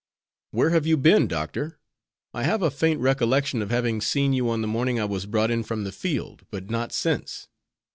[0.49, 1.77] "Where have you been, Doctor?
[2.33, 5.51] I have a faint recollection of having seen you on the morning I was brought
[5.51, 7.47] in from the field, but not since."